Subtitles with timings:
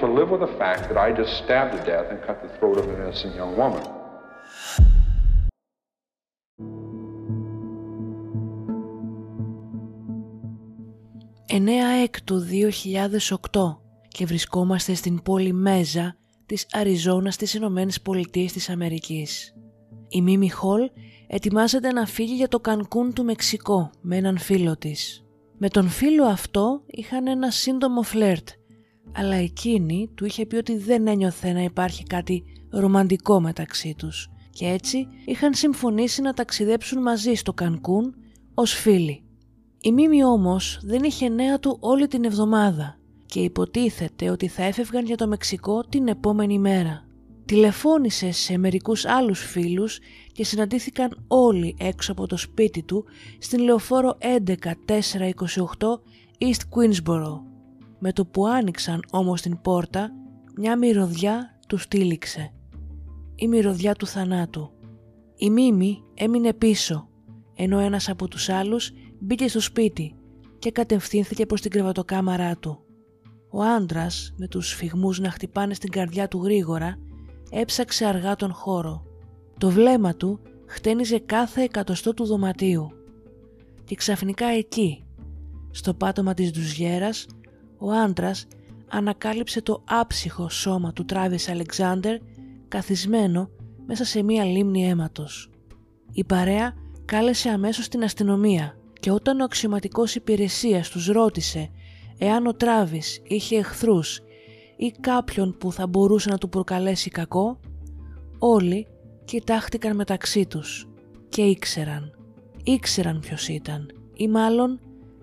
[0.00, 2.76] To live with the fact that I just stabbed to death and cut the throat
[2.80, 3.82] of an innocent young woman.
[11.46, 19.54] «9 έκτου 2008 και βρισκόμαστε στην πόλη Μέζα της Αριζόνας στις Ηνωμένε Πολιτείες της Αμερικής.
[20.08, 20.90] Η Μίμη Χολ
[21.26, 25.24] ετοιμάζεται να φύγει για το Κανκούν του Μεξικό με έναν φίλο της.
[25.58, 28.48] Με τον φίλο αυτό είχαν ένα σύντομο φλερτ,
[29.12, 34.66] αλλά εκείνη του είχε πει ότι δεν ένιωθε να υπάρχει κάτι ρομαντικό μεταξύ τους και
[34.66, 38.14] έτσι είχαν συμφωνήσει να ταξιδέψουν μαζί στο Κανκούν
[38.54, 39.22] ως φίλοι.
[39.80, 45.04] Η Μίμη όμως δεν είχε νέα του όλη την εβδομάδα και υποτίθεται ότι θα έφευγαν
[45.04, 47.06] για το Μεξικό την επόμενη μέρα.
[47.44, 49.98] Τηλεφώνησε σε μερικούς άλλους φίλους
[50.32, 53.04] και συναντήθηκαν όλοι έξω από το σπίτι του
[53.38, 54.26] στην λεωφόρο 11428
[56.38, 57.57] East Queensboro.
[57.98, 60.10] Με το που άνοιξαν όμως την πόρτα,
[60.56, 62.52] μια μυρωδιά του στήλιξε.
[63.34, 64.70] Η μυρωδιά του θανάτου.
[65.36, 67.08] Η Μίμη έμεινε πίσω,
[67.54, 70.14] ενώ ένας από τους άλλους μπήκε στο σπίτι
[70.58, 72.82] και κατευθύνθηκε προς την κρεβατοκάμαρά του.
[73.50, 76.98] Ο άντρας με τους σφιγμούς να χτυπάνε στην καρδιά του γρήγορα,
[77.50, 79.02] έψαξε αργά τον χώρο.
[79.58, 82.90] Το βλέμμα του χτένιζε κάθε εκατοστό του δωματίου.
[83.84, 85.04] Και ξαφνικά εκεί,
[85.70, 87.26] στο πάτωμα της ντουζιέρας,
[87.78, 88.46] ο άντρας
[88.88, 92.18] ανακάλυψε το άψυχο σώμα του Τράβις Αλεξάνδερ
[92.68, 93.50] καθισμένο
[93.86, 95.50] μέσα σε μία λίμνη αίματος.
[96.12, 96.74] Η παρέα
[97.04, 101.70] κάλεσε αμέσως την αστυνομία και όταν ο αξιωματικός υπηρεσίας τους ρώτησε
[102.18, 104.20] εάν ο Τράβης είχε εχθρούς
[104.76, 107.60] ή κάποιον που θα μπορούσε να του προκαλέσει κακό,
[108.38, 108.86] όλοι
[109.24, 110.88] κοιτάχτηκαν μεταξύ τους
[111.28, 112.12] και ήξεραν.
[112.64, 114.80] Ήξεραν ποιος ήταν ή μάλλον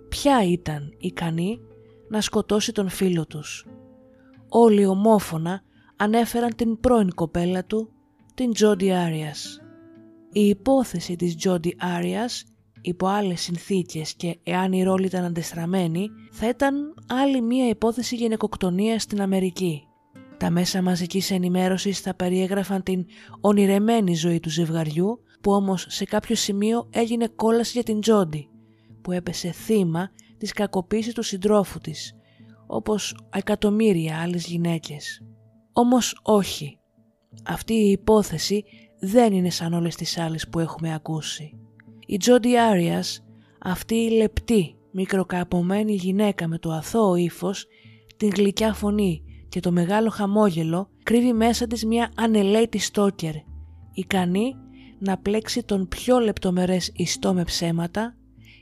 [0.10, 1.60] ποια ήταν ικανή
[2.10, 3.66] να σκοτώσει τον φίλο τους.
[4.50, 5.62] Όλοι ομόφωνα
[5.96, 7.90] ανέφεραν την πρώην κοπέλα του,
[8.34, 9.60] την Τζόντι Άριας.
[10.32, 12.44] Η υπόθεση της Τζόντι Άριας
[12.82, 19.02] υπό άλλες συνθήκες και εάν η ρόλη ήταν αντεστραμμένη, θα ήταν άλλη μία υπόθεση γυναικοκτονίας
[19.02, 19.88] στην Αμερική.
[20.38, 23.06] Τα μέσα μαζικής ενημέρωσης θα περιέγραφαν την
[23.42, 28.50] ονειρεμένη ζωή του ζευγαριού, που όμως σε κάποιο σημείο έγινε κόλαση για την Τζόντι,
[29.02, 32.16] που έπεσε θύμα της κακοποίησης του συντρόφου της,
[32.68, 35.22] όπως εκατομμύρια άλλες γυναίκες.
[35.74, 36.80] Όμως όχι.
[37.46, 38.64] Αυτή η υπόθεση
[39.00, 41.60] δεν είναι σαν όλες τις άλλες που έχουμε ακούσει.
[42.08, 43.26] Η Τζόντι Άριας,
[43.60, 47.66] αυτή η λεπτή, μικροκαπομένη γυναίκα με το αθώο ύφος,
[48.18, 53.34] την γλυκιά φωνή και το μεγάλο χαμόγελο, κρύβει μέσα της μια ανελαίτη στόκερ,
[53.94, 54.56] ικανή
[55.00, 58.16] να πλέξει τον πιο λεπτομερές ιστό με ψέματα,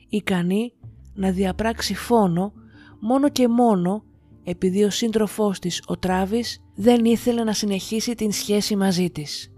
[0.10, 0.74] ικανή
[1.14, 2.54] να διαπράξει φόνο
[3.00, 4.04] μόνο και μόνο
[4.44, 9.54] επειδή ο σύντροφός της, ο Τράβης, δεν ήθελε να συνεχίσει την σχέση μαζί της.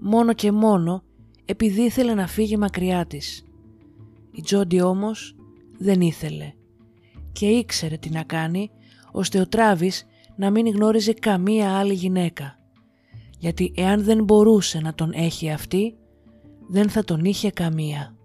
[0.00, 1.02] Μόνο και μόνο
[1.44, 3.44] επειδή ήθελε να φύγει μακριά της.
[4.32, 5.36] Η Τζόντι όμως
[5.78, 6.52] δεν ήθελε
[7.32, 8.70] και ήξερε τι να κάνει
[9.12, 10.06] ώστε ο Τράβης
[10.36, 12.58] να μην γνώριζε καμία άλλη γυναίκα.
[13.38, 15.96] Γιατί εάν δεν μπορούσε να τον έχει αυτή,
[16.68, 18.17] δεν θα τον είχε καμία.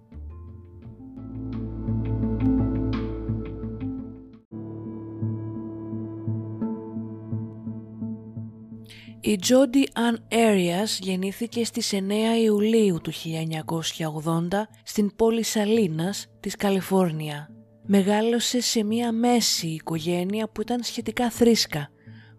[9.25, 11.99] Η Jodi Ann Arias γεννήθηκε στις 9
[12.43, 14.47] Ιουλίου του 1980
[14.83, 17.49] στην πόλη Σαλίνας της Καλιφόρνια.
[17.85, 21.89] Μεγάλωσε σε μια μέση οικογένεια που ήταν σχετικά θρήσκα,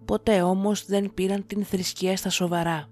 [0.05, 2.89] ποτέ όμως δεν πήραν την θρησκεία στα σοβαρά.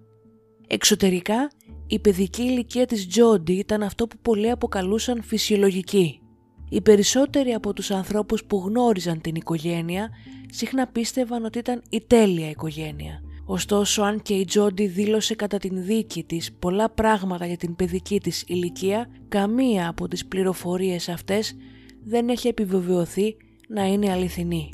[0.66, 1.50] Εξωτερικά,
[1.86, 6.20] η παιδική ηλικία της Τζόντι ήταν αυτό που πολλοί αποκαλούσαν φυσιολογική.
[6.68, 10.10] Οι περισσότεροι από τους ανθρώπους που γνώριζαν την οικογένεια
[10.50, 13.22] συχνά πίστευαν ότι ήταν η τέλεια οικογένεια.
[13.44, 18.20] Ωστόσο, αν και η Τζόντι δήλωσε κατά την δίκη της πολλά πράγματα για την παιδική
[18.20, 21.56] της ηλικία, καμία από τις πληροφορίες αυτές
[22.04, 23.36] δεν έχει επιβεβαιωθεί
[23.68, 24.68] να είναι αληθινή.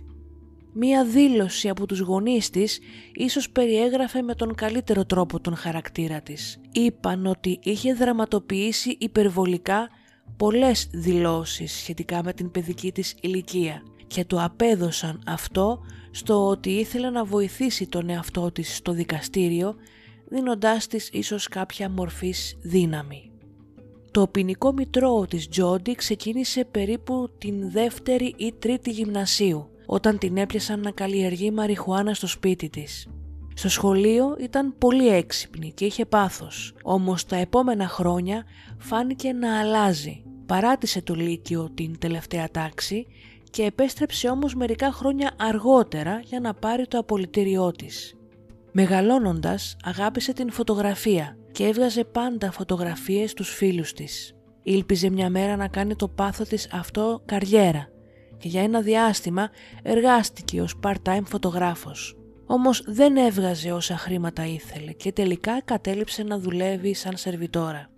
[0.73, 2.79] Μία δήλωση από τους γονείς της
[3.13, 6.61] ίσως περιέγραφε με τον καλύτερο τρόπο τον χαρακτήρα της.
[6.73, 9.89] Είπαν ότι είχε δραματοποιήσει υπερβολικά
[10.37, 17.11] πολλές δηλώσεις σχετικά με την παιδική της ηλικία και το απέδωσαν αυτό στο ότι ήθελε
[17.11, 19.75] να βοηθήσει τον εαυτό της στο δικαστήριο
[20.29, 23.31] δίνοντάς της ίσως κάποια μορφής δύναμη.
[24.11, 30.81] Το ποινικό μητρό της Τζόντι ξεκίνησε περίπου την δεύτερη ή τρίτη γυμνασίου όταν την έπιασαν
[30.81, 33.09] να καλλιεργεί μαριχουάνα στο σπίτι της.
[33.55, 38.45] Στο σχολείο ήταν πολύ έξυπνη και είχε πάθος, όμως τα επόμενα χρόνια
[38.79, 40.23] φάνηκε να αλλάζει.
[40.47, 43.07] Παράτησε το Λύκειο την τελευταία τάξη
[43.51, 48.15] και επέστρεψε όμως μερικά χρόνια αργότερα για να πάρει το απολυτήριό της.
[48.73, 54.35] Μεγαλώνοντας αγάπησε την φωτογραφία και έβγαζε πάντα φωτογραφίες στους φίλους της.
[54.63, 57.89] Ήλπιζε μια μέρα να κάνει το πάθος της αυτό καριέρα
[58.39, 59.51] και για ένα διάστημα
[59.83, 62.17] εργάστηκε ως part-time φωτογράφος.
[62.47, 67.91] Όμως δεν έβγαζε όσα χρήματα ήθελε και τελικά κατέληψε να δουλεύει σαν σερβιτόρα.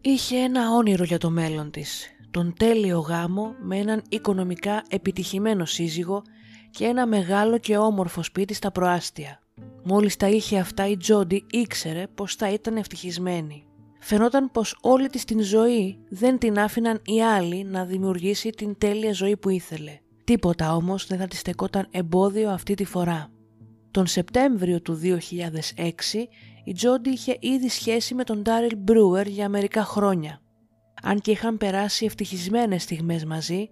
[0.00, 2.06] Είχε ένα όνειρο για το μέλλον της,
[2.38, 6.22] τον τέλειο γάμο με έναν οικονομικά επιτυχημένο σύζυγο
[6.70, 9.40] και ένα μεγάλο και όμορφο σπίτι στα προάστια.
[9.84, 13.64] Μόλις τα είχε αυτά η Τζόντι ήξερε πως θα ήταν ευτυχισμένη.
[14.00, 19.12] Φαινόταν πως όλη της την ζωή δεν την άφηναν οι άλλοι να δημιουργήσει την τέλεια
[19.12, 19.98] ζωή που ήθελε.
[20.24, 23.30] Τίποτα όμως δεν θα της στεκόταν εμπόδιο αυτή τη φορά.
[23.90, 25.18] Τον Σεπτέμβριο του 2006
[26.64, 30.42] η Τζόντι είχε ήδη σχέση με τον Ντάριλ Μπρούερ για μερικά χρόνια.
[31.02, 33.68] Αν και είχαν περάσει ευτυχισμένες στιγμές μαζί,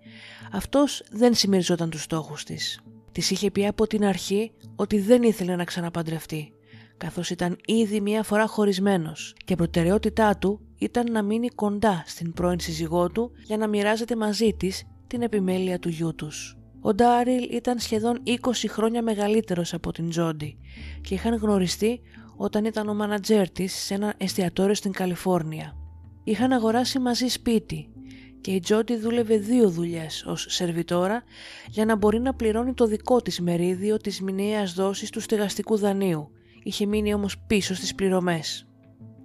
[0.53, 2.81] αυτός δεν συμμεριζόταν τους στόχους της.
[3.13, 6.53] Της είχε πει από την αρχή ότι δεν ήθελε να ξαναπαντρευτεί,
[6.97, 12.61] καθώς ήταν ήδη μία φορά χωρισμένος και προτεραιότητά του ήταν να μείνει κοντά στην πρώην
[12.61, 16.57] σύζυγό του για να μοιράζεται μαζί της την επιμέλεια του γιού τους.
[16.81, 18.37] Ο Ντάριλ ήταν σχεδόν 20
[18.69, 20.59] χρόνια μεγαλύτερος από την Τζόντι
[21.01, 22.01] και είχαν γνωριστεί
[22.37, 25.86] όταν ήταν ο μάνατζέρ της σε ένα εστιατόριο στην Καλιφόρνια.
[26.29, 27.89] Είχαν αγοράσει μαζί σπίτι
[28.41, 31.23] και η Τζόντι δούλευε δύο δουλειές ως σερβιτόρα
[31.69, 36.31] για να μπορεί να πληρώνει το δικό της μερίδιο της μηνιαίας δόσης του στεγαστικού δανείου.
[36.63, 38.67] Είχε μείνει όμως πίσω στις πληρωμές.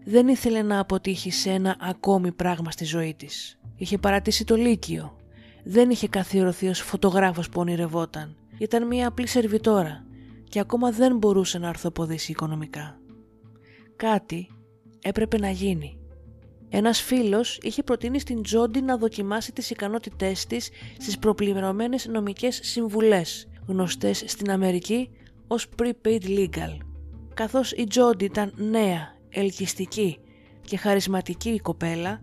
[0.03, 3.59] Δεν ήθελε να αποτύχει σε ένα ακόμη πράγμα στη ζωή της.
[3.75, 5.15] Είχε παρατήσει το Λύκειο.
[5.63, 8.35] Δεν είχε καθιερωθεί ως φωτογράφος που ονειρευόταν.
[8.57, 10.05] Ήταν μια απλή σερβιτόρα
[10.49, 12.99] και ακόμα δεν μπορούσε να αρθοποδήσει οικονομικά.
[13.95, 14.47] Κάτι
[15.01, 15.95] έπρεπε να γίνει.
[16.73, 23.47] Ένας φίλος είχε προτείνει στην Τζόντι να δοκιμάσει τις ικανότητές της στις προπληρωμένες νομικές συμβουλές,
[23.67, 25.09] γνωστές στην Αμερική
[25.47, 26.77] ως prepaid legal.
[27.33, 30.19] Καθώς η Τζόντι ήταν νέα, ελκυστική
[30.61, 32.19] και χαρισματική η κοπέλα,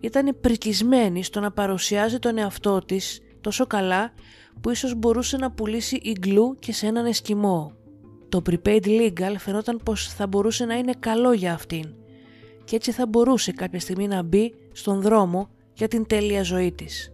[0.00, 4.12] ήταν πρικισμένη στο να παρουσιάζει τον εαυτό της τόσο καλά
[4.60, 7.72] που ίσως μπορούσε να πουλήσει ιγκλού και σε έναν εσκιμό.
[8.28, 11.94] Το prepaid legal φαινόταν πως θα μπορούσε να είναι καλό για αυτήν
[12.64, 17.12] και έτσι θα μπορούσε κάποια στιγμή να μπει στον δρόμο για την τέλεια ζωή της.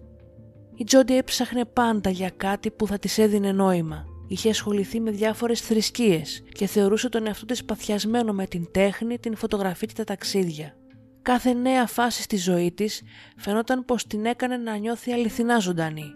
[0.76, 4.04] Η Τζόντι έψαχνε πάντα για κάτι που θα της έδινε νόημα.
[4.28, 9.36] Είχε ασχοληθεί με διάφορες θρησκείες και θεωρούσε τον εαυτό της παθιασμένο με την τέχνη, την
[9.36, 10.74] φωτογραφία και τα ταξίδια.
[11.22, 13.02] Κάθε νέα φάση στη ζωή της
[13.36, 16.12] φαινόταν πως την έκανε να νιώθει αληθινά ζωντανή.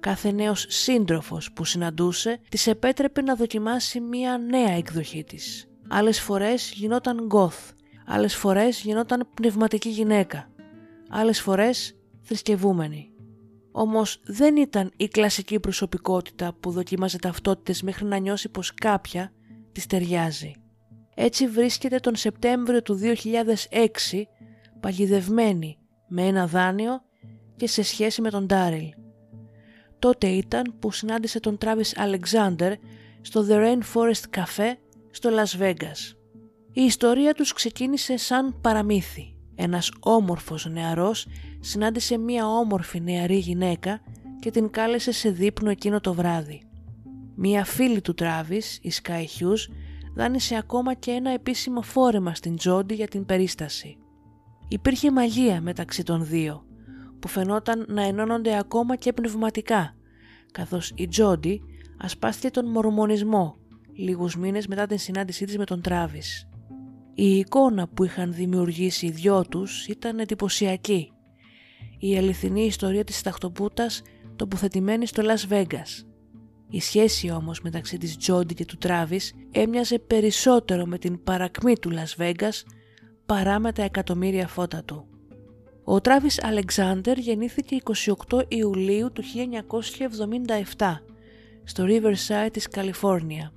[0.00, 5.66] Κάθε νέος σύντροφος που συναντούσε της επέτρεπε να δοκιμάσει μία νέα εκδοχή της.
[5.88, 7.70] Άλλες φορές γινόταν γκοθ
[8.04, 10.50] άλλες φορές γινόταν πνευματική γυναίκα,
[11.08, 13.08] άλλες φορές θρησκευούμενη.
[13.72, 19.32] Όμως δεν ήταν η κλασική προσωπικότητα που δοκίμαζε ταυτότητες μέχρι να νιώσει πως κάποια
[19.72, 20.52] της ταιριάζει.
[21.14, 24.22] Έτσι βρίσκεται τον Σεπτέμβριο του 2006
[24.80, 27.02] παγιδευμένη με ένα δάνειο
[27.56, 28.88] και σε σχέση με τον Ντάριλ.
[29.98, 32.72] Τότε ήταν που συνάντησε τον Τράβις Αλεξάνδερ
[33.20, 34.72] στο The Rainforest Cafe
[35.10, 36.23] στο Las Vegas.
[36.76, 39.34] Η ιστορία τους ξεκίνησε σαν παραμύθι.
[39.54, 41.26] Ένας όμορφος νεαρός
[41.60, 44.00] συνάντησε μία όμορφη νεαρή γυναίκα
[44.40, 46.62] και την κάλεσε σε δείπνο εκείνο το βράδυ.
[47.34, 49.72] Μία φίλη του Τράβης, η Sky Hughes,
[50.14, 53.96] δάνεισε ακόμα και ένα επίσημο φόρεμα στην Τζόντι για την περίσταση.
[54.68, 56.64] Υπήρχε μαγεία μεταξύ των δύο,
[57.18, 59.94] που φαινόταν να ενώνονται ακόμα και πνευματικά,
[60.52, 61.62] καθώς η Τζόντι
[61.98, 63.56] ασπάστηκε τον μορμονισμό
[63.96, 66.48] λίγους μήνες μετά την συνάντησή της με τον Τράβης.
[67.16, 71.12] Η εικόνα που είχαν δημιουργήσει οι δυο τους ήταν εντυπωσιακή.
[71.98, 74.02] Η αληθινή ιστορία της ταχτοπούτας
[74.36, 76.04] τοποθετημένη στο Las Vegas.
[76.68, 81.90] Η σχέση όμως μεταξύ της Τζόντι και του Τράβης έμοιαζε περισσότερο με την παρακμή του
[81.92, 82.62] Las Vegas
[83.26, 85.06] παρά με τα εκατομμύρια φώτα του.
[85.84, 87.76] Ο Τράβης Αλεξάνδερ γεννήθηκε
[88.28, 89.22] 28 Ιουλίου του
[90.76, 90.96] 1977
[91.64, 93.52] στο Riverside της Καλιφόρνια.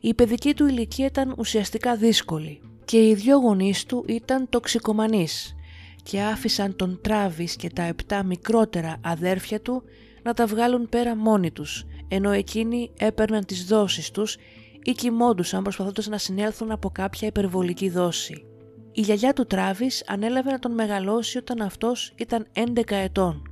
[0.00, 5.56] Η παιδική του ηλικία ήταν ουσιαστικά δύσκολη και οι δυο γονείς του ήταν τοξικομανείς
[6.02, 9.82] και άφησαν τον Τράβης και τα επτά μικρότερα αδέρφια του
[10.22, 14.36] να τα βγάλουν πέρα μόνοι τους, ενώ εκείνοι έπαιρναν τις δόσεις τους
[14.82, 18.44] ή κοιμόντουσαν προσπαθώντας να συνέλθουν από κάποια υπερβολική δόση.
[18.92, 23.42] Η γιαγιά του Τράβης ανέλαβε να τον μεγαλώσει όταν αυτός ήταν 11 ετών.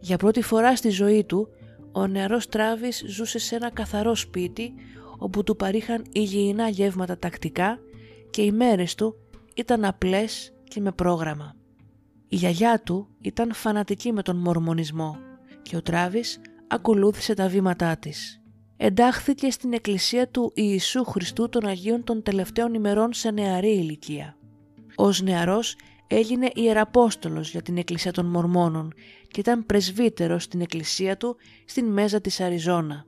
[0.00, 1.48] Για πρώτη φορά στη ζωή του,
[1.92, 4.72] ο νεαρός Τράβης ζούσε σε ένα καθαρό σπίτι
[5.18, 7.78] όπου του παρήχαν υγιεινά γεύματα τακτικά
[8.30, 9.14] και οι μέρες του
[9.54, 11.54] ήταν απλές και με πρόγραμμα.
[12.28, 15.16] Η γιαγιά του ήταν φανατική με τον μορμονισμό
[15.62, 18.42] και ο Τράβης ακολούθησε τα βήματά της.
[18.76, 24.36] Εντάχθηκε στην εκκλησία του Ιησού Χριστού των Αγίων των τελευταίων ημερών σε νεαρή ηλικία.
[24.94, 28.92] Ως νεαρός έγινε ιεραπόστολος για την εκκλησία των Μορμόνων
[29.28, 33.06] και ήταν πρεσβύτερος στην εκκλησία του στην μέζα της Αριζόνα.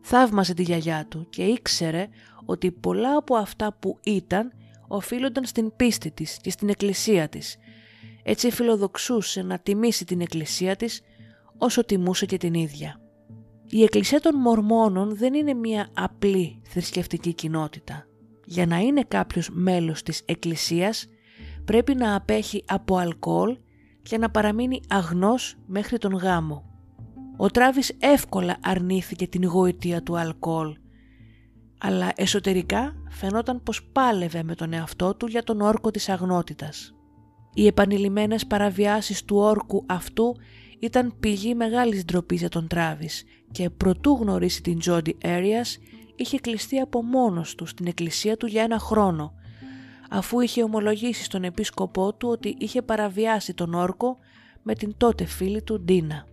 [0.00, 2.08] Θαύμασε τη γιαγιά του και ήξερε
[2.44, 4.52] ότι πολλά από αυτά που ήταν
[4.94, 7.56] οφείλονταν στην πίστη της και στην εκκλησία της.
[8.22, 11.00] Έτσι φιλοδοξούσε να τιμήσει την εκκλησία της
[11.58, 13.00] όσο τιμούσε και την ίδια.
[13.68, 18.06] Η εκκλησία των Μορμόνων δεν είναι μια απλή θρησκευτική κοινότητα.
[18.44, 21.06] Για να είναι κάποιος μέλος της εκκλησίας
[21.64, 23.58] πρέπει να απέχει από αλκοόλ
[24.02, 26.64] και να παραμείνει αγνός μέχρι τον γάμο.
[27.36, 30.76] Ο Τράβης εύκολα αρνήθηκε την γοητεία του αλκοόλ,
[31.84, 36.94] αλλά εσωτερικά φαινόταν πως πάλευε με τον εαυτό του για τον όρκο της αγνότητας.
[37.54, 40.36] Οι επανειλημμένες παραβιάσεις του όρκου αυτού
[40.78, 45.78] ήταν πηγή μεγάλης ντροπής για τον Τράβης και προτού γνωρίσει την Τζόντι Έριας
[46.16, 49.34] είχε κλειστεί από μόνος του στην εκκλησία του για ένα χρόνο
[50.10, 54.18] αφού είχε ομολογήσει στον επίσκοπό του ότι είχε παραβιάσει τον όρκο
[54.62, 56.26] με την τότε φίλη του Ντίνα.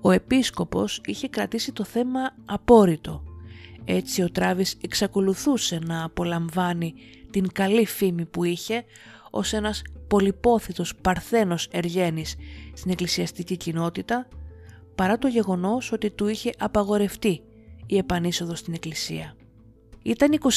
[0.00, 3.33] Ο επίσκοπος είχε κρατήσει το θέμα απόρριτο.
[3.84, 6.94] Έτσι ο Τράβης εξακολουθούσε να απολαμβάνει
[7.30, 8.84] την καλή φήμη που είχε
[9.30, 12.36] ως ένας πολυπόθητος παρθένος εργένης
[12.72, 14.28] στην εκκλησιαστική κοινότητα
[14.94, 17.42] παρά το γεγονός ότι του είχε απαγορευτεί
[17.86, 19.36] η επανείσοδος στην εκκλησία.
[20.02, 20.48] Ήταν 29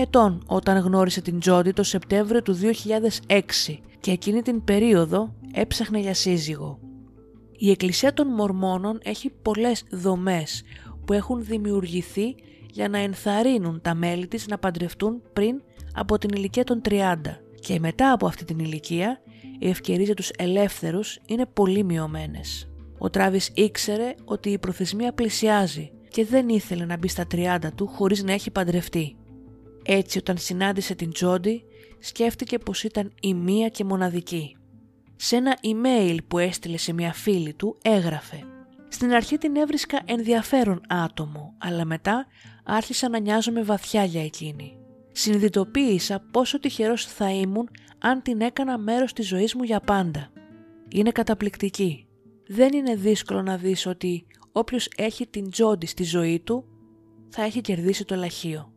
[0.00, 2.58] ετών όταν γνώρισε την Τζόντι το Σεπτέμβριο του
[3.28, 3.40] 2006
[4.00, 6.78] και εκείνη την περίοδο έψαχνε για σύζυγο.
[7.58, 10.62] Η Εκκλησία των Μορμόνων έχει πολλές δομές
[11.04, 12.34] που έχουν δημιουργηθεί
[12.74, 15.62] για να ενθαρρύνουν τα μέλη της να παντρευτούν πριν
[15.94, 17.16] από την ηλικία των 30
[17.60, 19.20] και μετά από αυτή την ηλικία
[19.58, 22.68] οι ευκαιρίες για τους ελεύθερους είναι πολύ μειωμένες.
[22.98, 27.86] Ο Τράβης ήξερε ότι η προθεσμία πλησιάζει και δεν ήθελε να μπει στα 30 του
[27.86, 29.16] χωρίς να έχει παντρευτεί.
[29.84, 31.64] Έτσι όταν συνάντησε την Τζόντι
[31.98, 34.56] σκέφτηκε πως ήταν η μία και μοναδική.
[35.16, 38.38] Σε ένα email που έστειλε σε μια φίλη του έγραφε
[38.88, 42.26] «Στην αρχή την έβρισκα ενδιαφέρον άτομο, αλλά μετά
[42.64, 44.76] άρχισα να νοιάζομαι βαθιά για εκείνη.
[45.12, 47.68] Συνειδητοποίησα πόσο τυχερός θα ήμουν
[47.98, 50.32] αν την έκανα μέρος της ζωής μου για πάντα.
[50.88, 52.06] Είναι καταπληκτική.
[52.46, 56.64] Δεν είναι δύσκολο να δεις ότι όποιος έχει την Τζόντι στη ζωή του
[57.28, 58.72] θα έχει κερδίσει το λαχείο.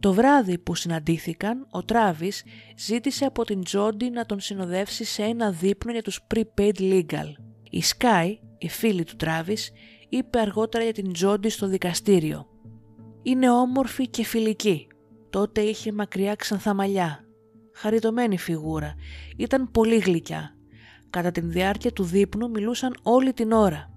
[0.00, 2.44] Το βράδυ που συναντήθηκαν, ο Τράβης
[2.76, 7.32] ζήτησε από την Τζόντι να τον συνοδεύσει σε ένα δείπνο για τους prepaid legal.
[7.70, 9.70] Η Sky, η φίλη του Τράβης,
[10.08, 12.51] είπε αργότερα για την Τζόντι στο δικαστήριο.
[13.22, 14.86] «Είναι όμορφη και φιλική.
[15.30, 17.24] Τότε είχε μακριά ξανθά μαλλιά.
[17.74, 18.94] Χαριτωμένη φιγούρα.
[19.36, 20.56] Ήταν πολύ γλυκιά.
[21.10, 23.92] Κατά την διάρκεια του δείπνου μιλούσαν όλη την ώρα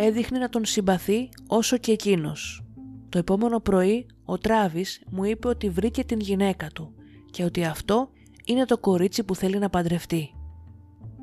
[0.00, 2.64] έδειχνε να τον συμπαθεί όσο και εκείνος.
[3.08, 6.94] Το επόμενο πρωί ο Τράβης μου είπε ότι βρήκε την γυναίκα του
[7.30, 8.10] και ότι αυτό
[8.44, 10.30] είναι το κορίτσι που θέλει να παντρευτεί.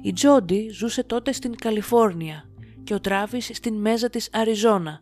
[0.02, 2.50] Η Τζόντι ζούσε τότε στην Καλιφόρνια
[2.84, 5.02] και ο Τράβης στην μέζα της Αριζόνα,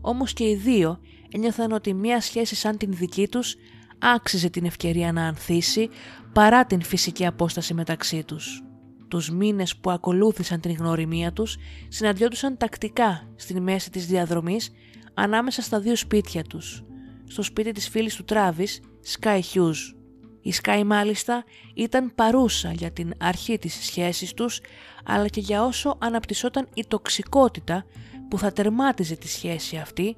[0.00, 0.98] όμως και οι δύο
[1.34, 3.56] ένιωθαν ότι μια σχέση σαν την δική τους
[3.98, 5.88] άξιζε την ευκαιρία να ανθίσει
[6.32, 8.62] παρά την φυσική απόσταση μεταξύ τους
[9.08, 11.56] τους μήνες που ακολούθησαν την γνωριμία τους
[11.88, 14.70] συναντιόντουσαν τακτικά στην μέση της διαδρομής
[15.14, 16.84] ανάμεσα στα δύο σπίτια τους,
[17.24, 18.80] στο σπίτι της φίλης του Τράβης
[19.18, 19.94] Sky Hughes.
[20.40, 24.60] Η Sky μάλιστα ήταν παρούσα για την αρχή της σχέσης τους,
[25.04, 27.84] αλλά και για όσο αναπτυσσόταν η τοξικότητα
[28.28, 30.16] που θα τερμάτιζε τη σχέση αυτή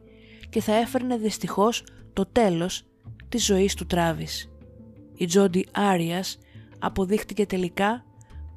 [0.56, 2.82] και θα έφερνε δυστυχώς το τέλος
[3.28, 4.50] της ζωής του Τράβης.
[5.16, 6.38] Η Τζόντι Άριας
[6.78, 8.04] αποδείχτηκε τελικά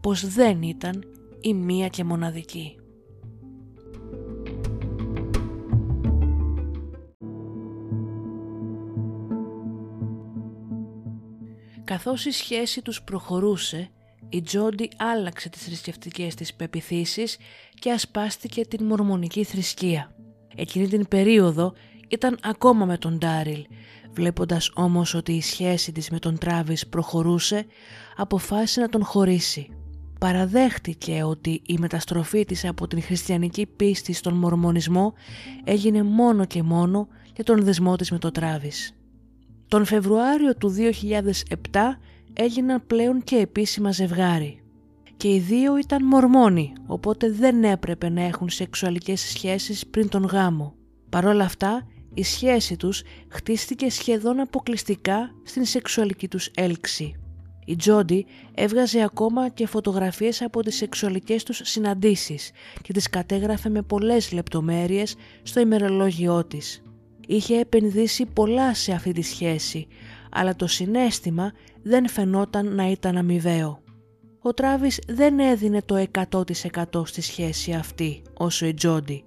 [0.01, 1.03] πως δεν ήταν
[1.41, 2.75] η μία και μοναδική.
[11.83, 13.89] Καθώς η σχέση τους προχωρούσε,
[14.29, 17.37] η Τζόντι άλλαξε τις θρησκευτικές της πεπιθήσεις
[17.73, 20.13] και ασπάστηκε την μορμονική θρησκεία.
[20.55, 21.73] Εκείνη την περίοδο
[22.09, 23.65] ήταν ακόμα με τον Ντάριλ,
[24.11, 27.65] βλέποντας όμως ότι η σχέση της με τον Τράβις προχωρούσε,
[28.15, 29.69] αποφάσισε να τον χωρίσει.
[30.19, 35.13] Παραδέχτηκε ότι η μεταστροφή της από την χριστιανική πίστη στον μορμονισμό
[35.63, 38.93] έγινε μόνο και μόνο για τον δεσμό της με τον Τράβις.
[39.67, 40.75] Τον Φεβρουάριο του
[41.71, 41.99] 2007
[42.33, 44.61] έγιναν πλέον και επίσημα ζευγάρι.
[45.17, 50.73] Και οι δύο ήταν μορμόνοι, οπότε δεν έπρεπε να έχουν σεξουαλικές σχέσεις πριν τον γάμο.
[51.09, 51.87] Παρ' όλα αυτά,
[52.19, 57.13] η σχέση τους χτίστηκε σχεδόν αποκλειστικά στην σεξουαλική τους έλξη.
[57.65, 63.81] Η Τζόντι έβγαζε ακόμα και φωτογραφίες από τις σεξουαλικές τους συναντήσεις και τις κατέγραφε με
[63.81, 66.81] πολλές λεπτομέρειες στο ημερολόγιό της.
[67.27, 69.87] Είχε επενδύσει πολλά σε αυτή τη σχέση,
[70.31, 71.51] αλλά το συνέστημα
[71.83, 73.83] δεν φαινόταν να ήταν αμοιβαίο.
[74.41, 79.23] Ο Τράβης δεν έδινε το 100% στη σχέση αυτή όσο η Τζόντι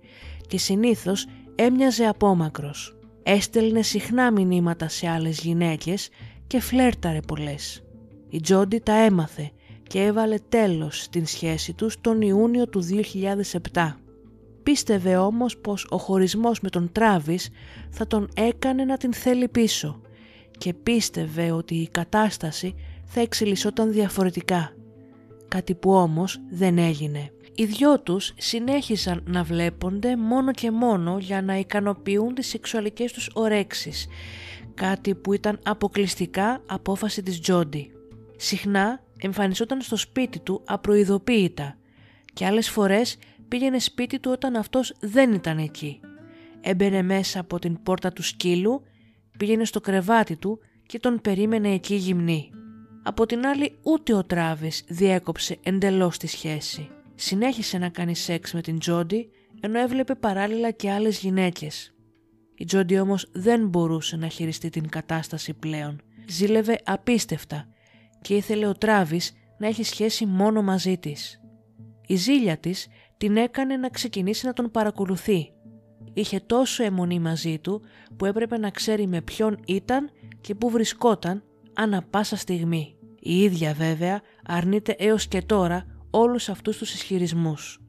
[0.47, 1.27] και συνήθως
[1.63, 2.97] έμοιαζε απόμακρος.
[3.23, 6.09] Έστελνε συχνά μηνύματα σε άλλες γυναίκες
[6.47, 7.83] και φλέρταρε πολλές.
[8.29, 9.51] Η Τζόντι τα έμαθε
[9.83, 12.83] και έβαλε τέλος στην σχέση τους τον Ιούνιο του
[13.73, 13.97] 2007.
[14.63, 17.51] Πίστευε όμως πως ο χωρισμός με τον Τράβης
[17.91, 20.01] θα τον έκανε να την θέλει πίσω
[20.59, 24.73] και πίστευε ότι η κατάσταση θα εξελισσόταν διαφορετικά.
[25.49, 27.33] Κάτι που όμως δεν έγινε.
[27.55, 33.31] Οι δυο τους συνέχισαν να βλέπονται μόνο και μόνο για να ικανοποιούν τις σεξουαλικές τους
[33.33, 34.07] ορέξεις,
[34.75, 37.93] κάτι που ήταν αποκλειστικά απόφαση της Τζόντι.
[38.37, 41.77] Συχνά εμφανιζόταν στο σπίτι του απροειδοποίητα
[42.35, 43.17] και άλλες φορές
[43.49, 46.01] πήγαινε σπίτι του όταν αυτός δεν ήταν εκεί.
[46.61, 48.83] Έμπαινε μέσα από την πόρτα του σκύλου,
[49.39, 52.51] πήγαινε στο κρεβάτι του και τον περίμενε εκεί γυμνή.
[53.03, 56.91] Από την άλλη ούτε ο Τράβης διέκοψε εντελώς τη σχέση.
[57.25, 59.31] Συνέχισε να κάνει σεξ με την Τζόντι
[59.61, 61.95] ενώ έβλεπε παράλληλα και άλλες γυναίκες.
[62.55, 66.01] Η Τζόντι όμως δεν μπορούσε να χειριστεί την κατάσταση πλέον.
[66.29, 67.69] Ζήλευε απίστευτα
[68.21, 71.41] και ήθελε ο Τράβης να έχει σχέση μόνο μαζί της.
[72.07, 75.53] Η ζήλια της την έκανε να ξεκινήσει να τον παρακολουθεί.
[76.13, 77.83] Είχε τόσο αιμονή μαζί του
[78.17, 81.43] που έπρεπε να ξέρει με ποιον ήταν και πού βρισκόταν
[81.75, 82.97] ανά πάσα στιγμή.
[83.21, 87.81] Η ίδια βέβαια αρνείται έως και τώρα όλους αυτούς τους ισχυρισμούς.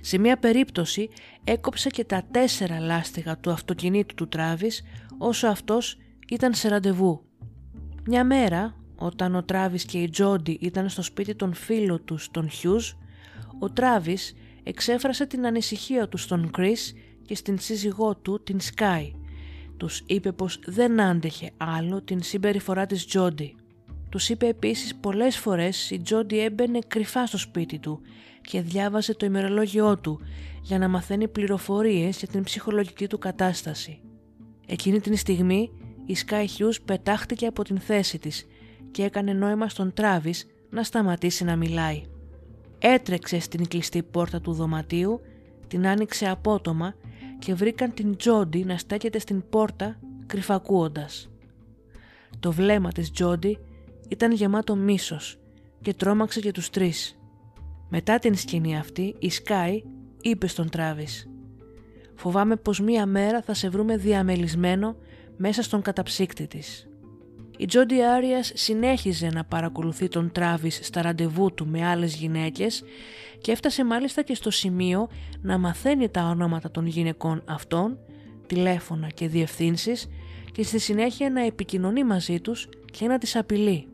[0.00, 1.08] Σε μια περίπτωση
[1.44, 4.82] έκοψε και τα τέσσερα λάστιγα του αυτοκινήτου του Τράβης
[5.18, 5.96] όσο αυτός
[6.28, 7.24] ήταν σε ραντεβού.
[8.06, 12.50] Μια μέρα όταν ο Τράβης και η Τζόντι ήταν στο σπίτι των φίλων τους τον
[12.50, 12.96] Χιούς,
[13.58, 16.94] ο Τράβης εξέφρασε την ανησυχία του στον Κρίς
[17.26, 19.12] και στην σύζυγό του την Σκάι.
[19.76, 23.54] Τους είπε πως δεν άντεχε άλλο την συμπεριφορά της Τζόντι.
[24.10, 28.00] Τους είπε επίσης πολλές φορές η Τζόντι έμπαινε κρυφά στο σπίτι του
[28.40, 30.20] και διάβαζε το ημερολόγιό του
[30.62, 34.00] για να μαθαίνει πληροφορίες για την ψυχολογική του κατάσταση.
[34.66, 35.70] Εκείνη την στιγμή
[36.06, 38.46] η Sky Hughes πετάχτηκε από την θέση της
[38.90, 42.02] και έκανε νόημα στον Τράβης να σταματήσει να μιλάει.
[42.78, 45.20] Έτρεξε στην κλειστή πόρτα του δωματίου,
[45.68, 46.94] την άνοιξε απότομα
[47.38, 51.30] και βρήκαν την Τζόντι να στέκεται στην πόρτα κρυφακούοντας.
[52.40, 53.58] Το βλέμμα της Τζόντι
[54.10, 55.38] ήταν γεμάτο μίσος
[55.82, 57.18] και τρόμαξε και τους τρεις.
[57.88, 59.82] Μετά την σκηνή αυτή η Σκάι
[60.20, 61.28] είπε στον Τράβης
[62.14, 64.96] «Φοβάμαι πως μία μέρα θα σε βρούμε διαμελισμένο
[65.36, 66.88] μέσα στον καταψύκτη της».
[67.58, 72.82] Η Τζόντι Άριας συνέχιζε να παρακολουθεί τον Τράβης στα ραντεβού του με άλλες γυναίκες
[73.40, 75.08] και έφτασε μάλιστα και στο σημείο
[75.42, 77.98] να μαθαίνει τα ονόματα των γυναικών αυτών,
[78.46, 80.08] τηλέφωνα και διευθύνσεις
[80.52, 83.88] και στη συνέχεια να επικοινωνεί μαζί τους και να τις απειλεί.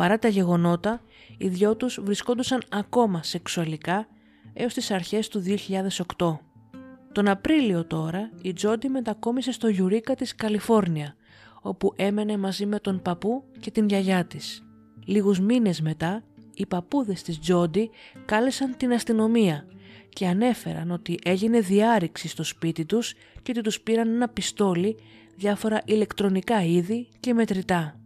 [0.00, 1.02] Παρά τα γεγονότα,
[1.38, 4.06] οι δυο τους βρισκόντουσαν ακόμα σεξουαλικά
[4.52, 5.42] έως τις αρχές του
[6.16, 6.38] 2008.
[7.12, 11.14] Τον Απρίλιο τώρα η Τζόντι μετακόμισε στο Γιουρίκα της Καλιφόρνια
[11.60, 14.62] όπου έμενε μαζί με τον παππού και την γιαγιά της.
[15.04, 16.22] Λίγους μήνες μετά,
[16.54, 17.90] οι παππούδες της Τζόντι
[18.24, 19.66] κάλεσαν την αστυνομία
[20.08, 24.96] και ανέφεραν ότι έγινε διάρρηξη στο σπίτι τους και ότι τους πήραν ένα πιστόλι
[25.36, 27.99] διάφορα ηλεκτρονικά είδη και μετρητά.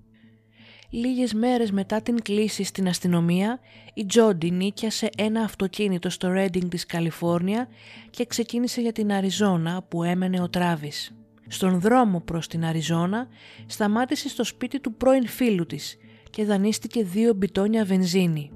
[0.97, 3.61] Λίγες μέρες μετά την κλήση στην αστυνομία,
[3.95, 7.69] η Τζόντι νίκιασε ένα αυτοκίνητο στο Ρέντινγκ της Καλιφόρνια
[8.11, 11.17] και ξεκίνησε για την Αριζόνα που έμενε ο Τράβης.
[11.49, 13.29] Στον δρόμο προς την Αριζόνα
[13.67, 15.97] σταμάτησε στο σπίτι του πρώην φίλου της
[16.31, 18.51] και δανείστηκε δύο μπιτόνια βενζίνη.